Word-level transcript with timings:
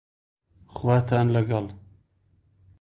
خواتان 0.77 1.27
لەگەڵ 1.37 1.65